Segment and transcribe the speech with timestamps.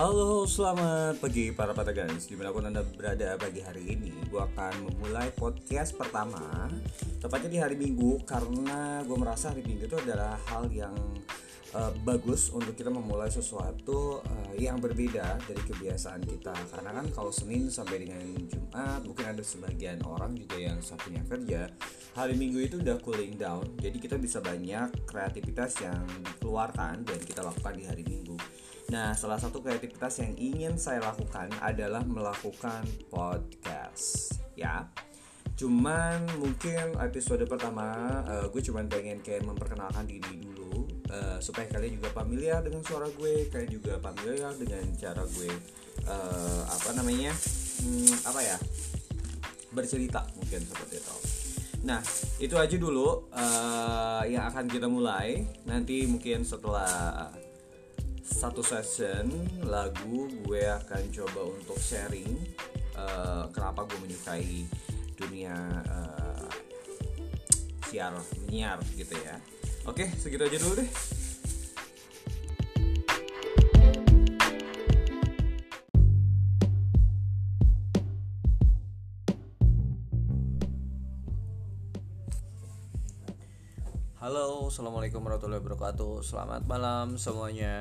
[0.00, 4.88] Halo, selamat pagi para patagans Di mana pun Anda berada pagi hari ini Gue akan
[4.88, 6.72] memulai podcast pertama
[7.20, 10.96] Tepatnya di hari Minggu Karena gue merasa hari Minggu itu adalah hal yang
[11.74, 16.54] uh, bagus Untuk kita memulai sesuatu uh, yang berbeda dari kebiasaan kita.
[16.70, 21.70] Karena kan kalau Senin sampai dengan Jumat Mungkin ada sebagian orang juga yang satunya kerja
[22.18, 23.64] Hari Minggu itu udah cooling down.
[23.78, 28.34] Jadi kita bisa banyak kreativitas yang dikeluarkan Dan kita lakukan di hari Minggu.
[28.90, 34.90] Nah, salah satu kreativitas yang ingin saya lakukan adalah melakukan podcast, ya.
[35.54, 40.60] Cuman mungkin episode pertama uh, gue cuman pengen kayak memperkenalkan diri dulu
[41.10, 45.50] uh, supaya kalian juga familiar dengan suara gue, kalian juga familiar dengan cara gue
[46.06, 47.34] uh, apa namanya,
[47.84, 48.56] hmm, apa ya,
[49.74, 51.16] bercerita mungkin seperti itu.
[51.80, 52.00] Nah,
[52.36, 55.48] itu aja dulu uh, yang akan kita mulai.
[55.64, 57.32] Nanti mungkin setelah
[58.30, 59.26] satu session
[59.66, 62.30] lagu gue akan coba untuk sharing
[62.94, 64.64] uh, kenapa gue menyukai
[65.18, 65.52] dunia
[65.90, 66.48] uh,
[67.90, 68.14] siar
[68.46, 69.36] menyiar gitu ya
[69.88, 70.90] oke segitu aja dulu deh
[84.20, 86.20] Halo, assalamualaikum warahmatullahi wabarakatuh.
[86.20, 87.72] Selamat malam semuanya.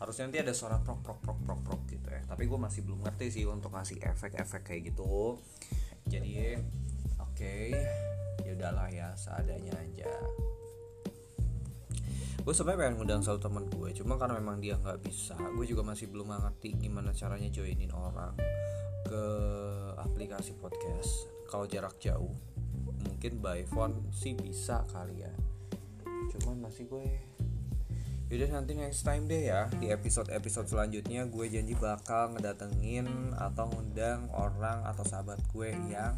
[0.00, 2.24] Harusnya nanti ada suara prok prok prok prok prok gitu ya.
[2.24, 5.36] Tapi gue masih belum ngerti sih untuk ngasih efek-efek kayak gitu.
[6.08, 6.56] Jadi,
[7.20, 7.76] oke, okay,
[8.54, 10.10] udahlah ya, seadanya aja.
[12.44, 15.80] Gue sebenarnya pengen ngundang satu teman gue, cuma karena memang dia nggak bisa, gue juga
[15.80, 18.36] masih belum ngerti gimana caranya joinin orang
[19.04, 19.24] ke
[19.98, 21.28] aplikasi podcast.
[21.48, 22.36] Kalau jarak jauh,
[23.04, 25.32] mungkin by phone sih bisa kali ya
[26.34, 27.04] cuman masih gue
[28.32, 34.32] Yaudah nanti next time deh ya Di episode-episode selanjutnya gue janji bakal ngedatengin Atau ngundang
[34.32, 36.16] orang atau sahabat gue yang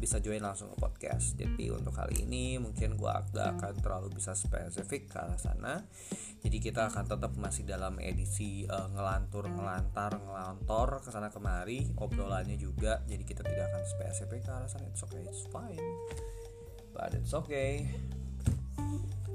[0.00, 1.36] bisa join langsung ke podcast.
[1.36, 5.84] Jadi untuk kali ini mungkin gue agak akan terlalu bisa spesifik ke arah sana.
[6.40, 11.92] Jadi kita akan tetap masih dalam edisi uh, ngelantur, ngelantar, ngelantor ke sana kemari.
[12.00, 14.88] Obrolannya juga jadi kita tidak akan spesifik ke arah sana.
[14.88, 15.84] It's okay, it's fine.
[16.96, 17.86] But it's okay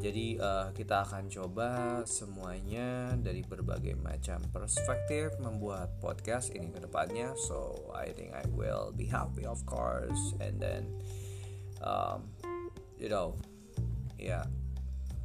[0.05, 1.69] jadi uh, kita akan coba
[2.05, 7.33] semuanya dari berbagai macam perspektif membuat podcast ini ke depannya.
[7.33, 10.94] So I think I will be happy of course, and then
[11.81, 12.29] um,
[13.01, 13.33] you know,
[14.21, 14.45] ya, yeah,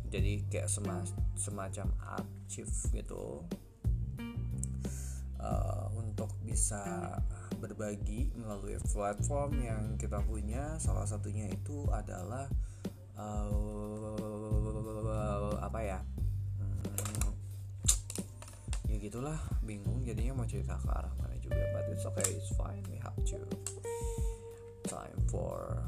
[0.08, 1.04] jadi kayak sema
[1.36, 3.44] semacam achieve gitu
[5.44, 7.20] uh, untuk bisa
[7.60, 10.80] berbagi melalui platform yang kita punya.
[10.80, 12.48] Salah satunya itu adalah
[13.20, 14.29] uh,
[19.10, 22.94] gitulah bingung jadinya mau cerita ke arah mana juga but it's okay it's fine we
[23.03, 23.43] have to.
[24.87, 25.82] Time for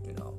[0.00, 0.32] you know